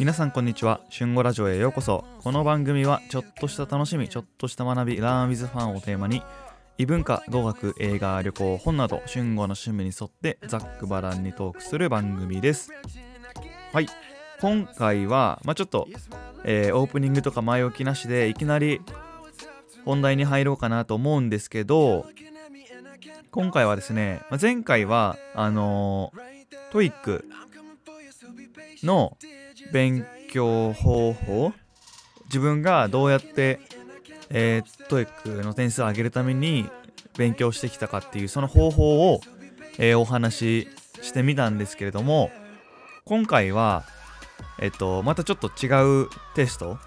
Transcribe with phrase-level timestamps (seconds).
[0.00, 0.80] 皆さんこんにちは。
[0.90, 2.06] 春語ラジオへようこそ。
[2.22, 6.22] この番組はちょっとした楽しみちょっとした学び Learn with Fun をテーマに
[6.78, 12.70] 異文化語学映画旅行本など春語の趣味に沿ってざっくばらんにトークする番組です。
[13.74, 13.88] はい。
[14.40, 15.86] 今回は、まあ、ちょっと、
[16.44, 18.80] えーオープニングとか前置きなしでいきなり
[19.84, 22.06] 本題に入ろうかなと思うんですけど
[23.32, 27.26] 今回はですね、まあ前回はあのー、 TOEIC
[28.82, 29.18] の
[29.72, 31.52] 勉強方法
[32.26, 33.60] 自分がどうやって、
[34.30, 36.68] えー、 TOEIC の点数を上げるために
[37.16, 39.20] 勉強してきたかっていうその方法を、
[39.78, 40.68] えーお話し
[41.02, 42.30] してみたんですけれども
[43.04, 43.84] 今回は
[44.60, 46.78] えっとまたちょっと違うテスト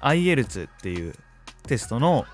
[0.00, 1.14] IELTS っていう
[1.64, 2.24] テストの、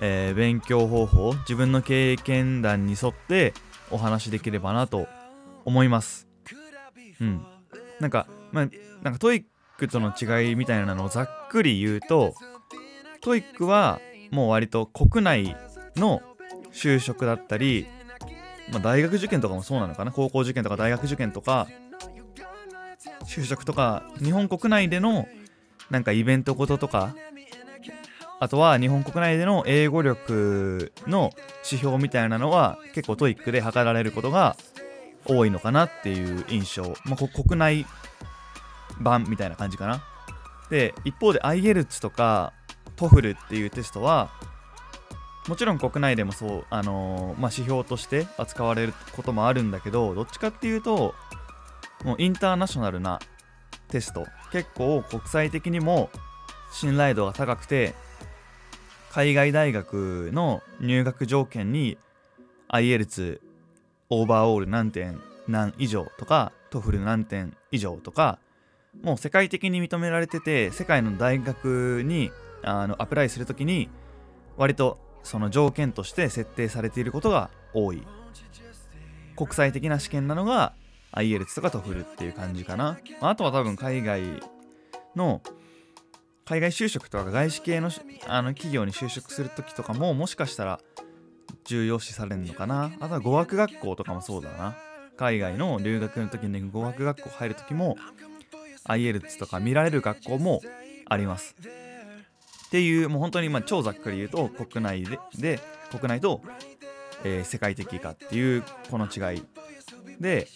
[0.00, 3.54] えー勉強方法自分の経験談に沿って
[3.90, 5.06] お話しできればなと
[5.64, 6.28] 思います。
[7.20, 7.44] うん。
[8.00, 8.68] なんかまあ
[9.02, 12.34] なんか TOEIC との違いみたいなのをざっくり言うと
[13.20, 15.56] TOEIC はもう割と国内
[15.96, 16.22] の
[16.72, 17.86] 就職だったり、
[18.70, 21.66] まあ、大学受験とかもそうなのかな高校受験とか大学受験とか
[23.24, 25.26] 就職とか日本国内での
[25.90, 27.14] なんかイベントごととか
[28.40, 31.32] あとは日本国内での英語力の
[31.64, 34.56] 指標みたいなのは結構 TOEIC で測られることが
[35.24, 37.86] 多いのかなっていう印象、まあ、国内
[39.00, 40.02] 版みたいな感じかな。
[40.70, 42.52] で一方で IELTS とか
[42.96, 44.30] TOEFL っていうテストは
[45.48, 51.14] もちろん国内でもそう、あのーまあ、指標として扱われることもあるんだけどどっちかっていうと
[52.04, 53.18] もうインターナショナルな
[53.88, 54.26] テスト。
[54.52, 56.10] 結構国際的にも
[56.72, 57.94] 信頼度が高くて
[59.10, 61.98] 海外大学の入学条件に
[62.68, 63.40] IELTS
[64.10, 68.38] オーバーオール何点何以上とか TOEFL 何点以上とか
[69.02, 72.30] もう世界的に認められてて世界の大学に
[72.62, 73.88] あのアプライするときに
[74.56, 78.02] 割とその条件として設定されていることが多い。
[79.36, 80.74] 国際的な試験なのが
[81.12, 82.98] IELTS とか TOEFL っていう感じかな。
[83.20, 84.22] まああとは多分海外
[85.14, 85.42] の
[86.44, 87.90] 海外就職とか外資系の
[88.26, 90.80] あの企業に就職するときとかももしかしたら
[91.64, 92.90] 重要視されるのかな。
[93.00, 94.76] あとは語学学校とかもそうだな。
[95.16, 97.96] 海外の留学の時に語学学校入る時も
[98.88, 100.60] IELTS とか見られる学校も
[101.08, 101.54] あります。
[102.68, 105.60] っていうもう本当にまあ超ざっくり言うと国内でで
[105.90, 106.42] 国内と、
[107.24, 109.42] えー世界的かっていうこの違い。
[110.20, 110.48] で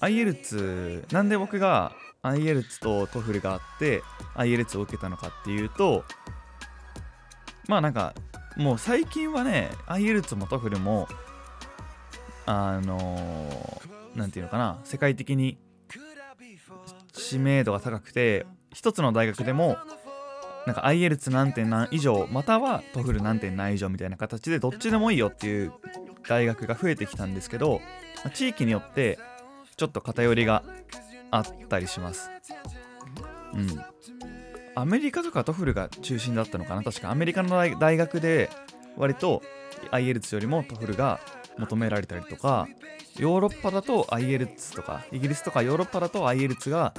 [0.00, 1.92] IELTS なんで僕が
[2.22, 4.02] IELTS と TOEFL があって
[4.34, 6.04] IELTS を受けたのかっていうと
[7.68, 8.14] まあなんか
[8.56, 11.08] もう最近はね IELTS も TOEFL も
[12.46, 15.58] あのーなんていうのかな世界的に
[17.28, 19.78] 知名度が高くて一つの大学でも
[20.66, 25.72] なんか IELTS 何点何以上または TOEFL 何点何以上みたいな形でどっちでもいいよっていう
[26.28, 27.80] 大学が増えてきたんですけど
[28.34, 29.18] 地域によって
[29.76, 30.62] ちょっと偏りが
[31.30, 32.30] あったりします。
[33.52, 33.84] うん。
[34.76, 36.82] アメリカとか TOEFL が中心だったのかな？
[36.82, 38.50] 確かアメリカの大学で
[38.96, 39.42] 割と
[39.90, 41.20] IELTS よりも TOEFL が
[41.58, 42.68] 求められたりとか
[43.18, 46.94] ヨーロッパだと IELTS とかイギリスとかヨーロッパだと IELTS が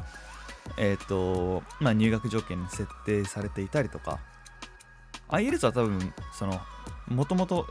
[0.78, 4.20] えっ、とまあ入学条件に設定されていたりとか。
[5.30, 6.60] IELTS は多分その
[7.08, 7.68] もともと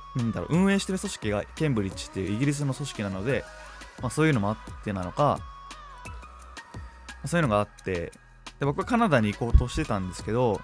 [0.49, 3.45] 運営してる組織がケンブリッジっていうイギリスの組織なので、
[4.01, 5.39] まあ、そういうのもあってなのか
[7.25, 8.13] そういうのがあって
[8.61, 10.61] で僕はカナダに行こうとしてたんですけど、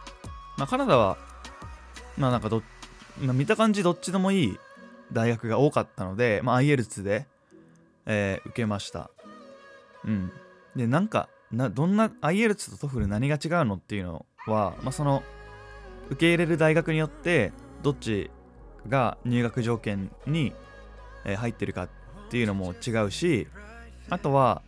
[0.57, 1.17] まあ、カナダは
[2.17, 2.63] まあなんかど、
[3.21, 4.59] まあ、見た感じどっちでもいい
[5.13, 7.27] 大学が多かったので、まあ、IELTS で、
[8.07, 9.11] えー受けました。
[10.05, 10.33] うん。
[10.77, 15.23] でなんかなどんな IELTS と TOEFL 何が違うのっていうのは、まあ、その
[16.11, 17.53] 受け入れる大学によって
[17.83, 18.31] どっち
[18.89, 20.53] が入学条件に、
[21.25, 21.89] えー入ってるかっ
[22.31, 23.49] ていうのも違うし
[24.09, 24.63] あとは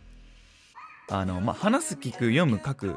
[1.09, 2.95] あの、まあ、話す聞く読む書く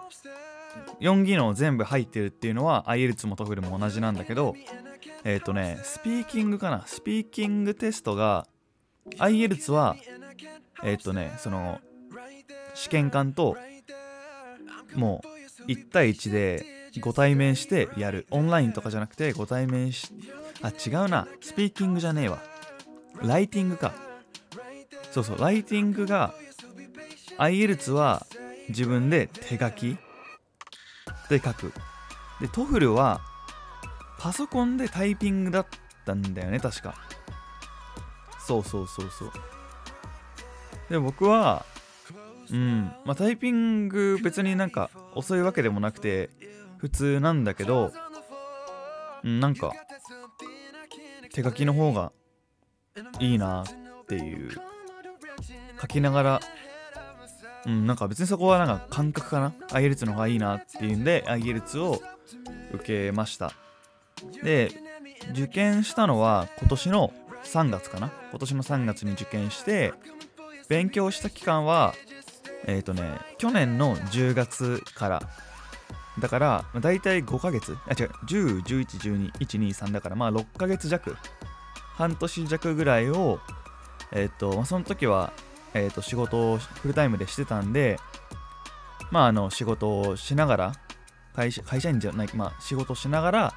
[1.01, 4.55] 4技能全部入ってるっていうのは IELTS も TOEFL も同じなんだけど
[5.25, 6.85] えっ、とねスピーキングかな？
[6.87, 8.47] スピーキングテストが
[9.19, 9.97] IELTS は
[10.83, 11.81] えっ、とねその
[12.75, 13.57] 試験官と
[14.95, 15.23] も
[15.67, 16.65] う1対1で
[17.01, 18.27] ご対面してやる。
[18.31, 20.13] オンラインとかじゃなくてご対面し
[20.63, 21.27] あ違うな。
[21.41, 22.39] スピーキングじゃねえわ。
[23.23, 23.95] ライティングか。
[25.11, 25.39] そうそう。
[25.39, 26.35] ライティングが
[27.39, 28.27] IELTS は
[28.69, 29.97] 自分で手書き
[31.29, 31.73] で書く。
[32.41, 33.21] で TOEFL は
[34.19, 35.67] パソコンでタイピングだっ
[36.05, 36.95] たんだよね確か。
[38.47, 39.33] そうそうそうそう。
[40.91, 41.65] で僕は
[42.51, 46.31] うんまあタイピング別になんか遅いわけでもなくて
[46.79, 47.93] 普通なんだけど
[49.25, 49.73] なんか
[51.33, 52.13] 手書きの方が
[53.19, 54.51] いいなっていう
[55.81, 56.41] 書きながら
[57.67, 62.01] うんなんか別にそこはなんか感覚かな？IELTS の方がいいなっていうんで IELTS を
[62.73, 63.53] 受けました。
[64.43, 64.71] で
[65.33, 67.13] 受験したのは今年の
[67.45, 68.13] 3月かな。
[68.31, 69.93] 今年の3月に受験して
[70.69, 71.95] 勉強した期間は
[72.67, 75.23] えっ、ー、とね去年の10月から。
[76.19, 77.77] だからだいたい5ヶ月。
[77.87, 81.17] あ違う10、11、12、123だからまあ6ヶ月弱。
[81.95, 83.41] 半年弱ぐらいを
[84.13, 85.33] えっ、ー、と、まあ、その時は
[85.75, 87.99] えっ、ー、と仕事をフルタイムでしてたんで
[89.11, 90.73] まああの仕事をしながら
[91.35, 93.55] 会社会社員じゃないまあ仕事しながら、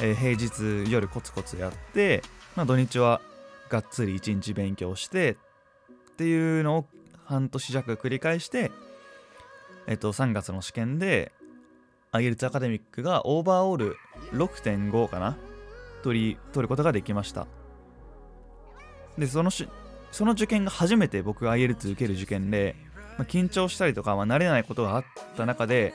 [0.00, 2.22] えー、平日夜コツコツやって
[2.56, 3.20] まあ土日は
[3.68, 5.36] がっつり1日勉強して
[6.12, 6.84] っていうのを
[7.24, 8.70] 半年弱繰り返して、
[9.86, 11.32] えっと、3月の試験で
[12.12, 13.96] IELTS アカデミックがオーバーオール
[14.32, 15.36] 6.5かな
[16.02, 17.46] 取り取ることができました。
[19.18, 19.68] でそのし
[20.10, 22.76] その受験が初めて僕が IELTS 受ける受験で、
[23.18, 25.04] まあ、緊張したりとか、まあ、慣れないことがあっ
[25.36, 25.92] た中で、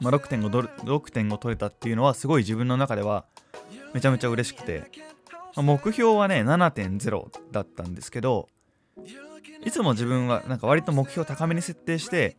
[0.00, 3.24] まあ、6.5, ドル6.5取れたっていうのはすごい自分の中では
[3.92, 4.90] めちゃめちゃ嬉しくて。
[5.56, 8.48] ま目標はね7.0だったんですけど
[9.64, 12.36] いつも自分はなんか割と目標高めに設定して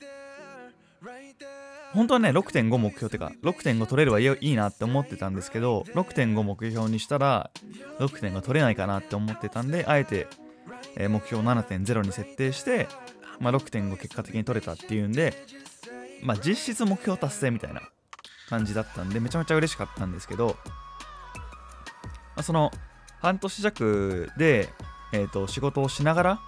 [1.93, 7.51] 本当はね6.5目標っていうか6.5取れればいいなって思ってたんですけど6.5目標にしたら
[7.99, 10.27] 6.5取れないかなって思ってたんであえて、
[10.97, 12.89] 目標7.0に設定して、
[13.39, 15.33] まあ、6.5結果的に取れたっていうんで、
[16.21, 17.81] まあ、実質目標達成みたいな
[18.49, 20.73] 感じだったんでめちゃめちゃ嬉しかったんですけど、ま
[22.37, 22.71] あ、その
[23.19, 24.69] 半年弱で、
[25.13, 26.39] えーと、仕事をしながら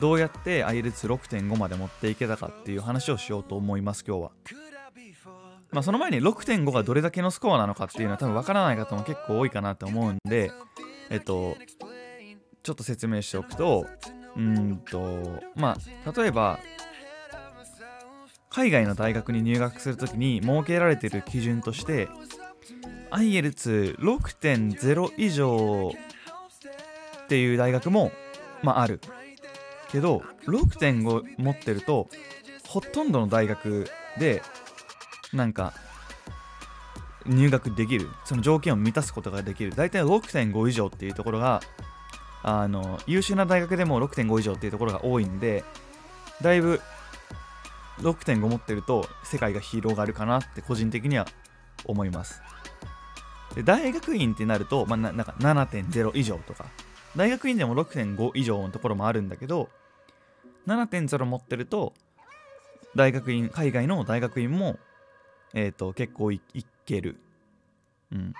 [0.00, 4.30] どうやって ILS6.5 まで持っていけたかっていう話をしようと思います今日は。
[5.70, 10.52] まあ、その前に6.5がどれだけのスコアなのかっていうのは多分わからない方も結構多いかなと思うんで、
[11.10, 11.56] えっと、
[12.62, 13.86] ちょっと説明しておくと、
[14.36, 15.76] うんと、ま
[16.06, 16.60] あ、例えば、
[18.54, 22.08] 海外の大学に入学するときに設けられている基準として、
[23.10, 25.92] IELTS6.0 以上
[27.24, 28.12] っていう大学も、
[28.62, 29.00] まあ、ある。
[29.90, 32.08] けど6.5持ってると
[32.66, 34.42] ほとんどの大学で
[35.32, 35.72] なんか
[37.26, 38.08] 入学できる。
[38.24, 39.74] その条件を満たすことができる。
[39.74, 41.60] 大体6.5以上っていうところが
[42.44, 45.64] あの優秀な大学でも6.5以上っていうところが多いんで
[46.42, 46.80] だいぶ
[48.04, 51.26] 6.5持ってると世界が広がるかなって個人的には
[51.84, 52.42] 思います。
[53.54, 56.66] で大学院ってなると、まあ、なんか7.0以上とか。
[57.16, 59.68] 大学院でも6.5以上のところもあるんだけど
[60.66, 61.92] 7.0持ってると
[62.96, 64.78] 大学院海外の大学院も
[65.52, 67.16] えっ、ー、と結構いいける。
[68.12, 68.34] うん。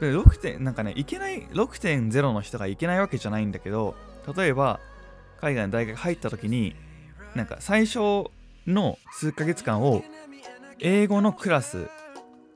[0.00, 3.94] で6点なんかねいけない6.0の人がいけないわけじゃないんだけど
[4.36, 4.80] 例えば
[5.40, 6.74] 海外の大学入った時に
[7.34, 8.30] なんか最初
[8.66, 10.02] の数ヶ月間を
[10.80, 11.88] 英語のクラス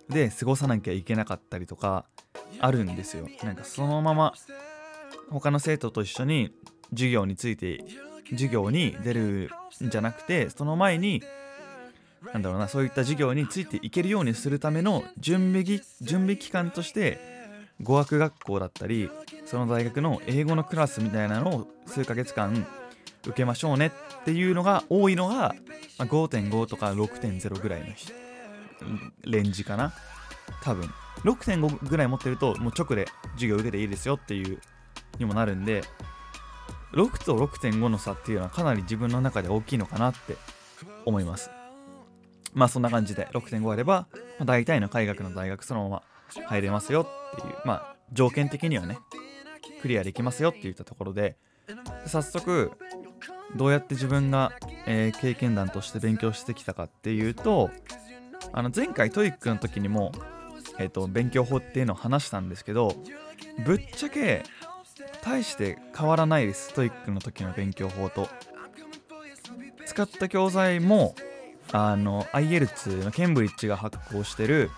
[0.09, 2.05] で過ごさなきゃいけなかったりとか
[2.61, 3.29] あるんですよ。
[3.43, 4.35] なんかそのまま
[5.31, 6.53] 他の生徒と一緒に
[6.91, 7.83] 授業について
[8.31, 9.51] 授業に出る
[9.85, 11.23] んじゃなくてその前に
[12.33, 17.19] なんだろうなそういった授業についていけるようにするための準備準備期間として
[17.83, 19.11] 語学学校だったり
[19.45, 22.67] その大学の英語のクラスみたいなのを数ヶ月間
[23.27, 25.55] 受けましょうねっていうのが多いのが、
[25.99, 27.87] ま、5.5とか6.0ぐらいの
[29.25, 29.93] レンジかな。
[30.63, 30.91] 多分。
[31.25, 34.61] 6.5ぐらい持ってるともう直で授業受けていいですよっていう
[35.19, 35.83] にもなるんで
[36.93, 40.37] 6と6.5の差っていうのはかなり自分の中で大きいのかなって
[41.05, 41.51] 思います。
[42.55, 44.07] まあそんな感じで6.5あれば、
[44.39, 46.03] ま、大体の海学の大学そのま
[46.37, 48.99] ま入れますよっていうまあ条件的にはね
[49.83, 51.37] クリアできますよって言ったところで
[52.07, 52.73] 早速
[53.55, 54.53] どうやって自分が、
[54.87, 57.71] えー、経験談として勉強してきたかっていうと
[58.53, 60.13] あの前回 TOEIC の時にも、
[60.79, 62.95] えーと、勉強法っていうのを話したんですけど
[63.65, 64.43] ぶっちゃけ
[65.23, 68.29] 大して変わらないです TOEIC の時の勉強法と。
[69.87, 71.15] 使った教材も
[71.73, 74.71] あの IELTS のケンブリッジが発行してる、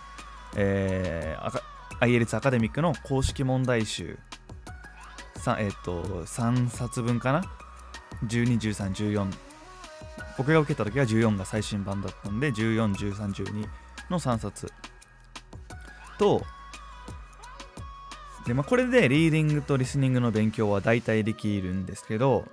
[0.56, 1.60] えー、
[2.00, 4.18] IELTS アカデミックの公式問題集
[5.58, 7.42] えっ、ー、と3冊分かな
[8.26, 9.32] 121314
[10.36, 13.66] 僕が受けた時は14が最新版だったんで141312
[14.10, 14.72] の3冊
[16.18, 16.42] と
[18.46, 22.46] で、まあ、これでリーディングとリスニングの勉強は大体できるんですけど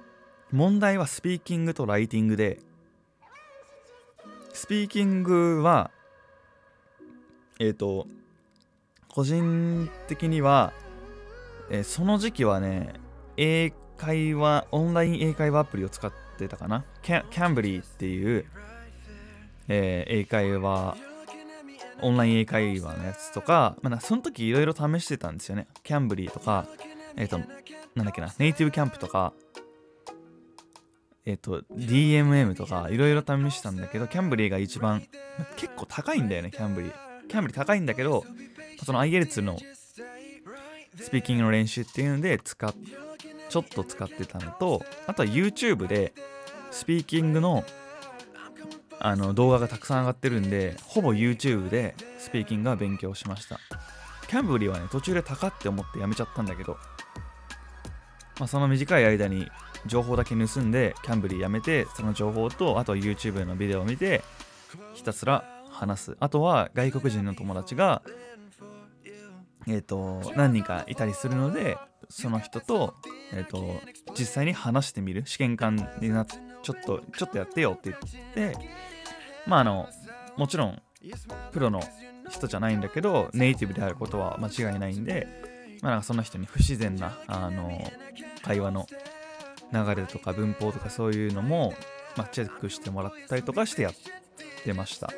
[0.51, 2.59] 問題はスピーキングとライティングで
[4.53, 5.91] スピーキングは
[7.59, 8.07] えっ、ー、と
[9.07, 10.73] 個人的には、
[11.69, 12.93] えー、その時期はね
[13.37, 16.83] 英会話オンライン英会話アプリを使ってたかな？
[17.01, 18.45] キャンブリーっていう、
[19.67, 20.97] えー、英会話
[22.01, 25.67] オンライン英会話のやつとか、まあ、その時いろいろ試してたんですよね。
[25.83, 26.67] キャンブリーとか
[27.15, 27.39] えっ、ー、と
[27.95, 29.33] なんだっけなネイティブキャンプとか
[31.25, 35.03] えっ、ー、と DMM とかいろいろ試したんだけどキャンブリーが一番
[35.55, 38.23] 結構高いんだよねキャンブリーキャンブリー高いんだけど
[38.85, 39.57] その IELTS の
[40.99, 42.73] スピーキングの練習っていうので使っ
[43.49, 46.13] ちょっと使ってたのとあとは YouTube で
[46.71, 47.63] スピーキングの
[48.99, 53.59] あの動画がたくさん上がってるんでほぼ YouTube でスピーキングは勉強しました。
[54.27, 56.77] Cambly はね途中で高って思ってやめちゃったんだけど、
[58.39, 59.47] まあ、その短い間に
[59.85, 64.23] 情報だけ盗んで Cambly やめてその情報とあとは YouTube のビデオを見て
[64.95, 66.17] ひたすら話す。
[66.19, 68.01] あとは外国人の友達が
[69.67, 71.77] え、ー、と何人かいたりするので
[72.09, 72.93] その人と,、
[73.33, 73.65] えーと、
[74.17, 77.95] 実際に話してみる試験官になってちょっとちょっとやってよって
[78.35, 78.57] 言って
[79.45, 79.87] まああの
[80.37, 80.81] もちろん
[81.51, 81.81] プロの
[82.29, 85.27] 人じゃないんだけどネイティブであることは間違いないんで、
[85.81, 87.79] まあ、なんかその人に不自然なあの
[88.41, 88.87] 会話の
[89.71, 91.73] 流れとか文法とかそういうのも、
[92.17, 93.93] まあ、チェックしてもらったりとかしてやっ
[94.63, 95.11] てました。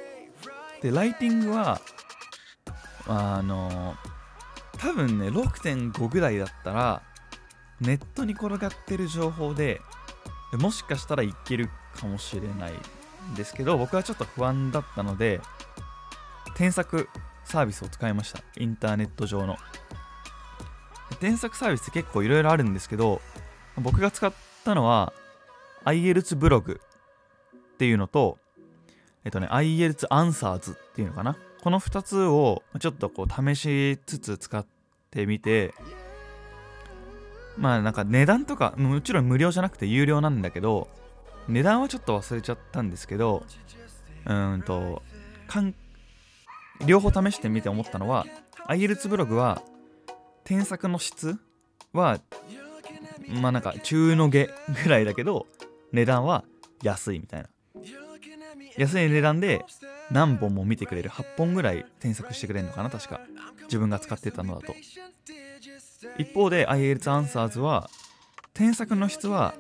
[0.82, 1.82] でライティングは
[3.08, 3.96] あの
[4.80, 7.02] 多分ね6.5ぐらいだったら
[7.82, 9.82] ネットに転がってる情報で
[10.54, 12.74] もしかしたらいけるかもしれない
[13.32, 15.42] んですけど僕はちょっと不安だったので
[16.56, 17.10] 添削
[17.44, 18.42] サービスを使いました。
[18.58, 19.58] インターネット上の。
[21.22, 23.22] 添削サービスって結構いろいろあるんですけど
[23.78, 24.34] 僕が使っ
[24.66, 25.14] たのは
[25.86, 26.82] IELTS ブログ
[27.56, 28.38] っていうのと
[29.24, 31.38] えっとね IELTS アンサーズっていうのかな。
[31.62, 34.66] この2つをちょっとこう試しつつ使っ
[35.12, 35.74] てみて
[37.58, 40.88] まあなんか値段とかもちろん無料じゃなくて有料なんだけど
[41.48, 43.44] 値段はちょっと忘れちゃったんですけど
[44.26, 45.02] うんと
[46.86, 48.26] 両方試してみて思ったのは
[48.68, 49.62] IELTS ブログは
[50.44, 51.38] 添削の質
[51.94, 52.20] は
[53.42, 54.48] まあなんか中の下
[54.84, 55.48] ぐらいだけど
[55.92, 56.44] 値段は
[56.84, 57.50] 安いみたいな。
[58.78, 59.66] 安い値段で
[60.12, 63.20] 何本も見てくれる8本ぐらい添削してくれるのかな確か。
[63.64, 64.76] 自分が使ってたのだと。
[66.18, 67.90] 一方で IELTS アンサーズは
[68.54, 69.54] 添削の質は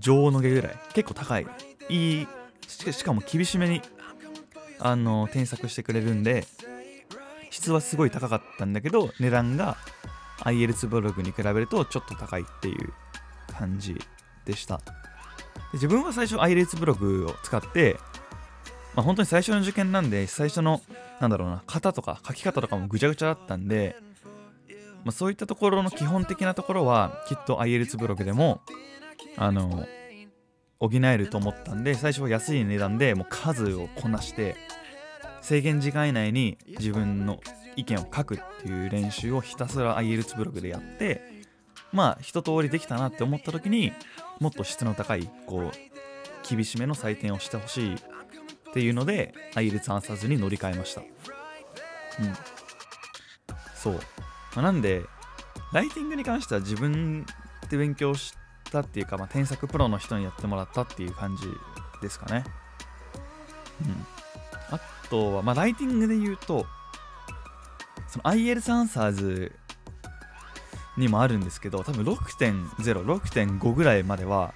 [0.00, 0.78] 上の下ぐらい。
[0.94, 1.46] 結構高い。
[1.88, 2.28] いい
[2.68, 3.80] しかも厳しめに
[4.78, 6.46] あの添削してくれるんで
[7.50, 9.76] 質はすごい高かったんだけど値段が
[10.40, 12.92] IELTS ブログに比べるとちょっと高いっていう
[13.58, 13.96] 感じ
[14.44, 14.78] でした。
[14.78, 14.82] で
[15.74, 17.96] 自分は最初 IELTS ブログを使って
[18.96, 20.80] まあ、本当に最初の受験なんで最初の
[21.20, 23.94] なんだろうな型とか書き方とかもぐちゃぐちゃだったんで、
[25.04, 28.62] まあ、そういったところの基本的なところはきっと IELTS ブログでも
[29.36, 29.86] あの
[30.80, 34.56] 補えると思ったんで最初は安い値段でもう数をこなして
[35.42, 37.40] 制限時間以内に自分の
[37.76, 41.20] 意見を書くっていう練習をひたすら IELTS ブログでやって
[41.92, 43.92] まあ一通りできたなって思った時に
[44.40, 47.96] もっと質の高いこう厳しめの採点をしてほしい
[48.76, 51.00] っていうので IELTS アンサーズに乗り換えました。
[51.00, 51.06] うん。
[53.74, 54.00] そう、ま
[54.56, 55.02] あ、なんで
[55.72, 57.24] ライティングに関しては自分
[57.70, 58.34] で勉強し
[58.70, 61.44] たっていうか、まあ、添削プロの人にやってもらったっていう感じ
[62.02, 62.44] ですかね。
[63.80, 64.06] うん。
[64.74, 66.66] あとは、まあ、ライティングで言うと
[68.08, 69.52] その IELTS アンサーズ
[70.98, 74.52] にもあるんですけど多分6.0、6.5ぐらいまでは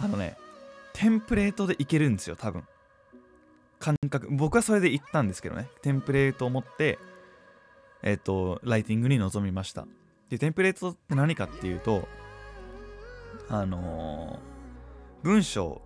[0.00, 0.36] あのね
[0.92, 2.64] テンプレートでいけるんですよ多分。
[3.84, 5.68] 感覚僕はそれで行ったんですけどね。
[5.82, 6.98] テンプレートを持って
[8.02, 9.86] えっ、ー、とライティングに臨みました。
[10.30, 12.08] でテンプレートって何かっていうと
[13.50, 15.82] あのー、文章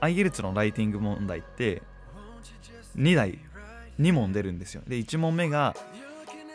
[0.00, 1.82] IELTS のライティング問題って
[2.96, 3.38] 2題
[4.00, 4.82] 2問出るんですよ。
[4.88, 5.76] で1問目が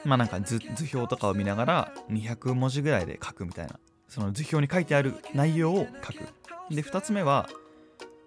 [0.05, 0.59] まあなんか図
[0.91, 3.79] 表とかを見ながら200文字ぐらいで書くみたいな。
[4.07, 6.73] その図表に書いてある内容を書く。
[6.73, 7.47] で2つ目は、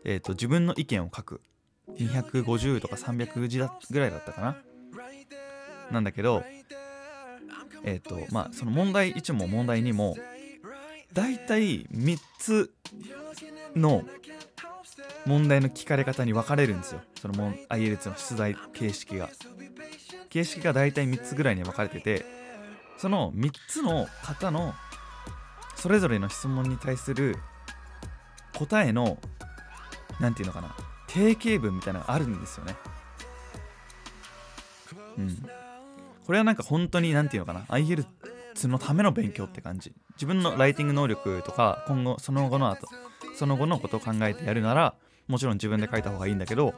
[0.04, 1.40] えーと自分の意見を書く。
[1.96, 4.56] 250とか300字だぐらいだったかな。
[5.90, 6.44] なんだけど
[7.82, 10.16] えっ、ー、とまあその問題1も問題2も
[11.12, 12.72] だいたい3つ
[13.74, 14.04] の
[15.26, 17.00] 問題の聞かれ方に分かれるんですよ。
[17.20, 17.34] その
[17.68, 19.28] IELTS の出題形式が。
[20.30, 22.24] 形式がだいたい3つぐらいに分かれてて
[22.96, 24.74] その3つの方の
[25.74, 27.36] それぞれの質問に対する
[28.56, 29.18] 答えの
[30.20, 30.89] 何て言うのかな。
[31.12, 32.76] 定型文みたいなのがあるんですよね。
[35.18, 35.46] うん。
[36.24, 37.64] これはなんか本当に何て言うのかな。
[37.66, 39.92] IELTS のための勉強って感じ。
[40.12, 42.86] 自分のライティング能力とか今後その後の後
[43.34, 44.94] その後のことを考えてやるなら
[45.28, 46.74] もちろん自分で書いた方がいいんだけど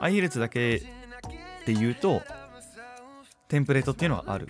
[0.00, 0.78] IELTS だけ
[1.66, 2.22] で言うと
[3.48, 4.48] テンプレートっていうのがある。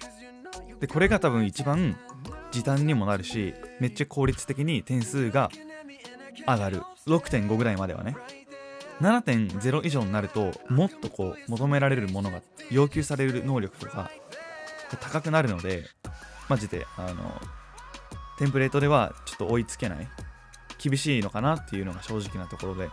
[0.80, 1.98] でこれが多分一番
[2.50, 5.50] 時短にもなるしめっちゃ効率的に点数が
[6.46, 6.82] 上がる。
[7.06, 8.16] 6.5ぐらいまではね。
[9.02, 12.40] 7.0以上になるともっとこう求められるものが
[12.70, 14.10] 要求される能力とか
[15.00, 15.84] 高くなるので
[16.48, 17.40] マジであの
[18.38, 20.08] テンプレートではちょっと追いつけない
[20.82, 22.88] 厳しいのかなっていうのが正直なところで。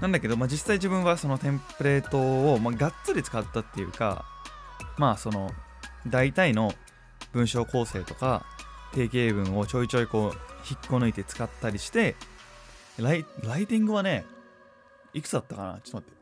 [0.00, 2.18] なんだけど、まあ、実際自分はそのテンプレート
[2.54, 4.24] を、まあ、がっつり使ったっていうか
[4.96, 5.50] まあその
[6.06, 6.72] 大体の
[7.32, 8.46] 文章構成とか
[8.92, 10.38] 定型文をちょいちょいこう
[10.70, 12.14] 引っこ抜いて使ったりして
[13.02, 14.24] ライライティングはね
[15.14, 15.80] いくつだったかな？
[15.82, 16.18] ちょっと待って。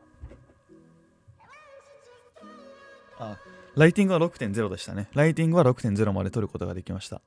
[3.19, 3.37] あ
[3.75, 5.09] ライティングは6.0でしたね。
[5.13, 7.21] ライティングは6.0まで取ることができました、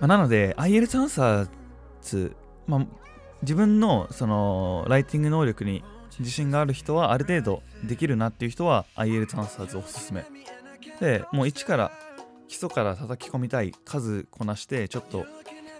[0.00, 1.48] まあ、なので IL アンサー
[2.02, 2.34] ズ、
[2.66, 2.86] まあ、
[3.42, 5.84] 自分のそのライティング能力に
[6.18, 10.24] 自信がある人はある程度できるなっていう人は IL アンサーズおすすめ。
[11.00, 11.92] でもう一から
[12.48, 13.74] 基礎から叩き込みたい。
[13.84, 15.26] 数こなしてちょっと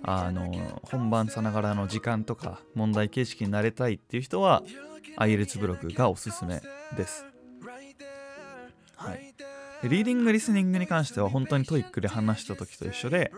[0.02, 4.62] あの本番さながらの時間とか問題形式になれたいっていう人は
[5.18, 6.60] IELTS ブログがおすすめ
[6.96, 7.24] です。
[8.96, 9.34] はい。
[9.82, 13.30] でリーディングリスニングに関しては本当に TOEIC で話した時と一緒で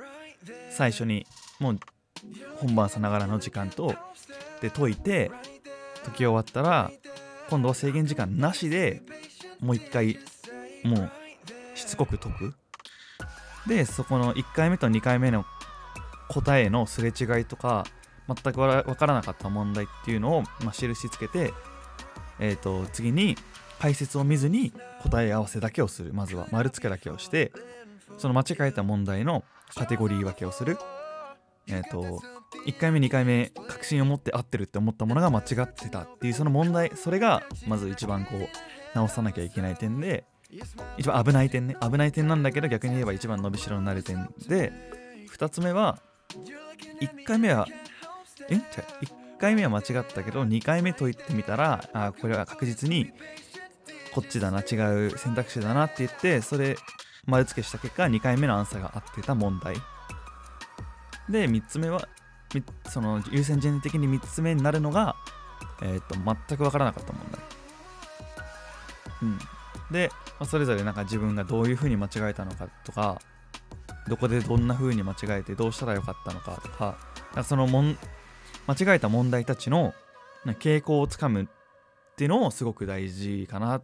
[0.71, 1.27] 最初に
[1.59, 1.79] もう
[2.57, 3.95] 本番さながらの時間と
[4.61, 5.31] で解いて
[6.05, 6.91] 解き終わったら
[7.50, 9.03] 今度は制限時間なしで
[9.61, 10.19] もう一回
[10.85, 11.11] もう
[11.75, 12.55] しつこく解く。
[13.66, 15.44] でそこの1回目と2回目の
[16.29, 17.85] 答えのすれ違いとか
[18.29, 21.53] 全くわからなかった問題っていうのを、まあ、印つけて、
[22.38, 23.37] えーと、次に
[23.79, 26.12] 解説を見ずに答え合わせだけをする。
[26.12, 27.53] まずは丸付けだけをして
[28.19, 30.79] その間違えた問題のカテゴリー分けをする。
[31.69, 32.21] えっ、ー、と
[32.67, 38.49] 1回目2回目確信を持って合ってるって思ったものが間違ってたっていうその問題それがまず一番こう
[38.95, 40.25] 直さなきゃいけない点で
[40.97, 41.77] 一番危ない点ね。
[41.81, 44.73] 危ない点なんだけど逆に言えば一番伸びしろになる点で
[45.37, 45.99] 2つ目は
[47.01, 47.67] 1回目は
[48.49, 48.57] え？
[48.57, 53.11] じゃ1回目は間違ったけど2回目解いてみたらあこれは確実に
[54.14, 56.77] こっちだな違う選択肢だなって言ってそれ
[57.27, 59.77] 丸付けした結果2回目のアンサーが合ってた問題。
[61.29, 62.09] で3つ目は
[62.88, 65.14] その優先順位的に3つ目になるのが、
[65.83, 67.43] えーと、全く分からなかった問題、
[69.23, 69.38] うん、
[69.91, 70.11] で、
[70.41, 73.21] まあ、それぞれなんか自分がどういうふうに間違えたのかとか
[74.09, 76.97] どこでどんな風に間違えてどうしたらよかったのかとか
[77.35, 77.99] かそのもん
[78.66, 79.94] 間違えた問題たちの
[80.44, 81.47] 傾向をつかむっ
[82.16, 83.81] ていうのもすごく大事かな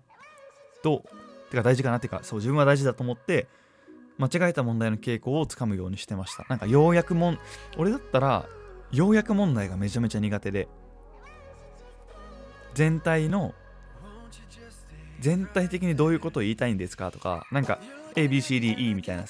[0.83, 1.05] と
[1.51, 3.47] てか大事かなっていうかそう自分は大事だと思って
[4.19, 6.47] 間違えた問題の傾向をつかむようにしてました。
[6.49, 7.39] なんかようやくもん
[7.77, 8.47] 俺だったら
[8.93, 10.69] ようやく問題がめちゃめちゃ苦手で
[12.75, 13.55] 全体の
[15.21, 17.81] 全体的にどういうことを言いたいんですかとかなんか
[18.15, 19.27] ABCDE みたいな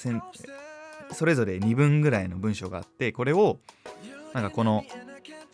[1.13, 3.59] それぞれ2分ぐらいの文章があってこれを
[4.33, 4.83] なんかこの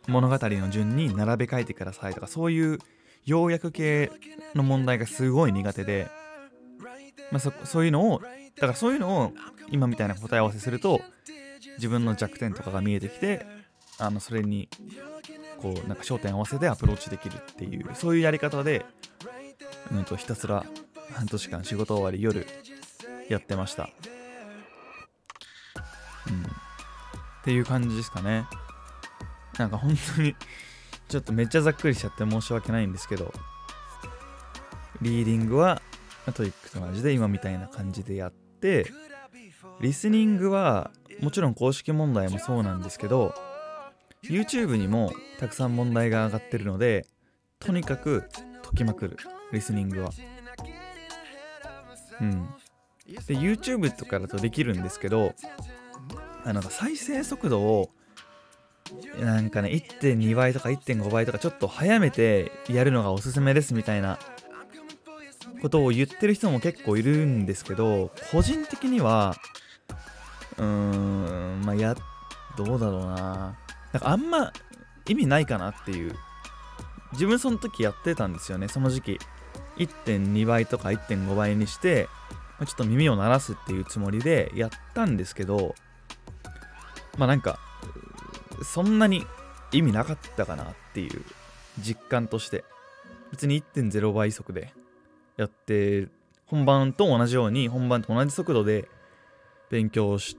[0.07, 2.79] 物語の順に並べ替えてくださいとかそういう
[3.25, 4.11] 要約系
[4.55, 6.07] の問題がすごい苦手で、
[7.31, 8.21] まあ、そそういうのを
[8.55, 9.33] だからそういうのを
[9.69, 11.01] 今みたいな答え合わせすると
[11.77, 13.45] 自分の弱点とかが見えてきて
[13.99, 14.67] あのそれに
[15.61, 18.83] こうなんか焦点合わせでアプローチできるっていうそういうやり方で、
[19.91, 20.65] うん、とひたすら
[21.13, 22.47] 半年間仕事終わり夜
[23.29, 23.89] やってました、
[27.41, 28.45] っていう感じですかね。
[29.58, 30.36] なんか本当に
[31.10, 33.34] ちょっとめっちゃざっくりしちゃって申し訳ないんですけど
[35.01, 35.82] リーディングは
[36.34, 38.86] TOEIC と同じで今みたいな感じでやって
[39.82, 43.34] リスニングはもちろん公式問題もそうなんですけど
[44.23, 47.06] YouTube にもたくさん問題が上がってるので
[47.60, 48.23] とにかく
[48.63, 49.17] 解きまくる
[49.51, 50.12] リスニングは。
[52.21, 52.49] うん。
[53.06, 55.34] で YouTube とかだとできるんですけど
[56.45, 57.89] あなんか再生速度を
[59.19, 64.19] なんかね1.2倍とか1.5倍とかちょっと早めてやるのがおすすめですみたいな
[65.62, 69.36] ことを言ってる人も結構いるんですけど個人的には
[70.58, 71.95] うーんまあや
[72.58, 73.58] どうだろうな。
[73.93, 74.51] なんかあんま
[75.08, 76.15] 意味ないかなっていう。
[77.13, 79.19] 自分その時やってたんですよねその時期。
[79.77, 82.08] 1.2倍とか1.5倍にして
[82.65, 85.75] ちょっと耳を鳴らすっていうつもりでやったんですけど
[87.17, 87.60] まあなんか
[88.63, 89.26] そんなに
[89.71, 91.24] 意味なかったかなっていう
[91.80, 92.63] 実感として。
[93.32, 94.74] 別に1.0倍速で
[95.38, 96.10] やって
[96.45, 98.88] 本番と同じように本番と同じ速度で
[99.69, 100.38] 勉強し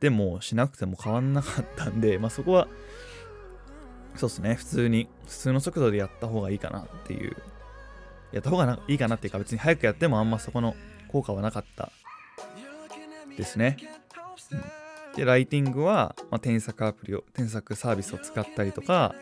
[0.00, 2.68] てもしなくても変わんなかったんで、 まあ、そこは
[4.14, 4.54] そうですね。
[4.54, 7.36] 普通に普通の速度でやった方がいいかなっていう。
[8.32, 10.74] やった方がいいかなっていうか別に早くやってもあんまそこの
[11.08, 11.90] 効果はなかった
[13.36, 13.76] ですね、
[14.52, 14.60] うん。
[15.16, 19.14] で、ライティングは、まあ、添削アプリを、添削サービスを使ったりとか、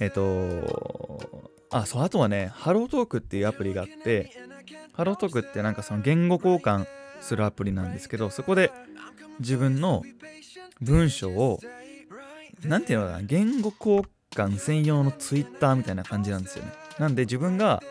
[0.00, 4.30] えっ、ー、と、あ、そう、あとはね、ハロートークっていうアプリがあって、
[4.92, 6.86] ハロートークってなんかその言語交換
[7.20, 8.70] するアプリなんですけど、そこで
[9.40, 10.02] 自分の
[10.80, 11.58] 文章を、
[12.62, 16.72] なんていうのかな、言語交換専用のツイッターみたいな感じなんですよね。
[16.98, 17.82] なんで自分が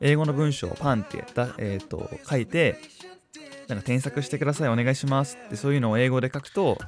[0.00, 1.24] 英語の文章をパンって、
[1.58, 2.76] え、ー、と、書いて、
[3.68, 6.78] なんか添削してください、お願いしますってそういうのを英語で書くと、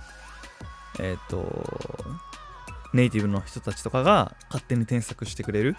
[1.00, 2.14] えっ、ー、と、
[2.92, 5.76] ネイティブの人たちとかが勝手に添削してくれる。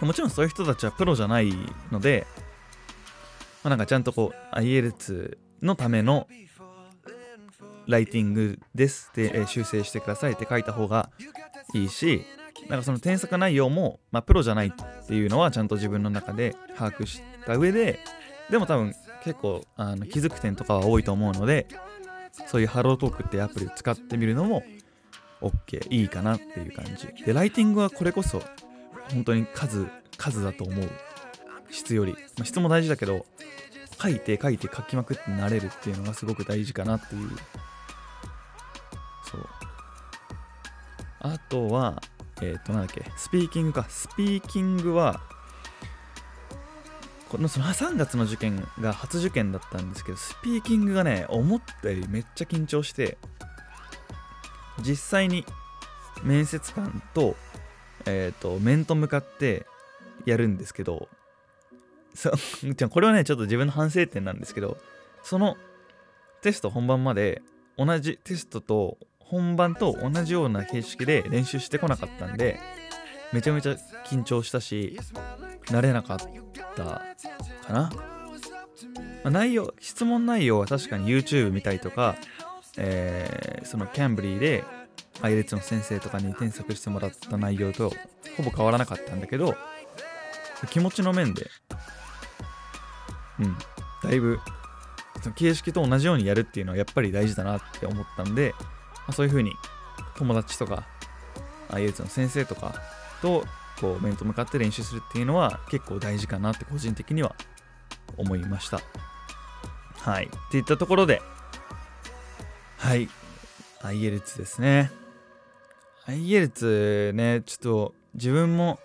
[0.00, 1.52] もちろんそういう人たちはプロじゃない
[1.90, 2.26] ので、
[3.62, 6.28] まあ、なんかちゃんとこう IELTS のための
[7.86, 11.10] ライティングですって、え、修正してくださいって書いた方が
[11.74, 12.24] いいし、
[12.68, 17.98] なんかその添削内容も、まあ、プロじゃないっていうのはちゃんと自分の中で把握した上で、
[18.50, 21.66] でも多分結構あの気づく点とかは多いと思うので
[22.46, 24.62] そういうハロートークってアプリを使ってみるのも
[25.40, 27.06] OK いいかなっていう感じ。
[27.24, 28.42] でライティングはこれこそ
[29.10, 30.90] 本当に数数だと思う。
[31.70, 33.26] 質より、まあ、質も大事だけど
[34.00, 37.30] 書いて書いて書きまくって慣れるっていうのがすごく大事かなっていう。
[39.30, 39.46] そう。
[41.20, 42.02] あとは
[42.42, 43.04] えっ、ー、となんだっけ。
[43.16, 43.86] スピーキングか。
[43.88, 45.20] スピーキングは
[47.28, 53.18] このその3月の受験が初受験だったんですけどスピーキングがね思ったよりめっちゃ緊張して
[54.82, 55.44] 実際に
[56.22, 57.36] 面接官と,、
[58.06, 59.66] えーと、面と向かって
[60.26, 61.08] やるんですけど
[62.14, 62.30] そ
[62.90, 64.76] これはねちょっと自分の反省点なんですけど
[65.22, 65.56] その
[66.42, 67.42] テスト本番まで
[67.76, 72.60] 同じテストと本番と同じような形式で練習してこなかったんで
[73.34, 74.96] めちゃめちゃ緊張したし
[75.64, 76.18] 慣れなかっ
[76.76, 77.02] たか
[77.68, 77.90] な、
[79.24, 82.14] ま、内容質問内容は確かに YouTube 見たりとか、
[82.78, 84.62] えー、そのキャンブリーで
[85.20, 87.92] 配列の先生とかに添削してもらった内容と
[88.36, 89.56] ほぼ変わらなかったんだけど
[90.70, 91.50] 気持ちの面で
[93.40, 93.56] うん
[94.04, 94.38] だいぶ
[95.24, 99.50] その形式と同じようにやるっていうのはやっぱり大事だなって思ったんで、まあ、そういう風に
[100.18, 100.84] 友達とか
[101.70, 102.74] IELTS の先生とか
[103.20, 103.44] と
[103.80, 107.34] こう面と向かって練習するっていうのは結構大事かなって個人的には
[108.16, 108.80] 思いました。
[109.98, 110.26] はい。
[110.26, 111.22] っていったところで
[112.78, 113.08] はい。
[113.82, 114.90] IELTS ですね。
[116.06, 118.78] IELTS ねちょっと自分も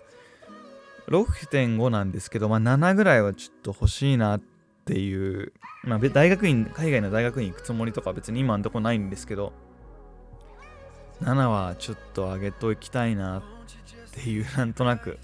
[1.10, 4.42] 6.5なんですけど、まあ、7ぐらいはちょっと欲しいなっ
[4.86, 9.52] ていう、まあ、大学院海外の大学院行くつもりとか別に今のとこないんですけど
[11.22, 13.44] 7はちょっと上げときたいなっ
[14.10, 15.20] っていうなんとなく、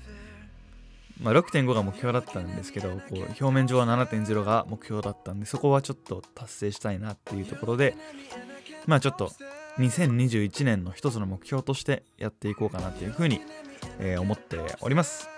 [1.21, 7.95] まあ、6.5が目標だったんですけどこう表面上は7.0が目標だったんでそこはちょっと達成したいなっていうところで
[8.85, 9.31] まあちょっと
[9.79, 13.41] 2021年の一つの目標としてやっていこうかなっていうふうに、
[13.99, 15.29] えー、思っております。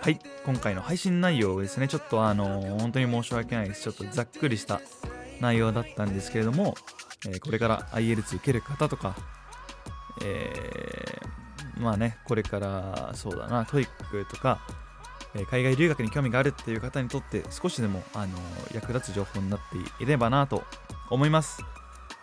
[0.00, 0.18] はい。
[0.44, 3.82] 今回の配信内容ですねちょっとあのー、本当に申し訳ないです。
[3.82, 4.80] ちょっとざっくりした
[5.40, 6.74] 内容だったんですけれども、
[7.28, 9.16] えー、これから IELTS 受ける方とか、
[10.22, 11.21] え、
[11.76, 14.60] まあね、これからそうだな、 TOEIC とか、
[15.34, 18.36] え海外留学に興味があるっていう方にとって少しでも、あの
[18.74, 19.60] 役立つ情報になっ
[19.98, 20.64] ていればなと
[21.10, 21.62] 思います。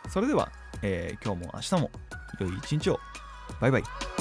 [0.10, 1.92] それでは、えー、今日も明日も
[2.40, 3.00] 良い一日を。
[3.60, 4.19] バイバイ。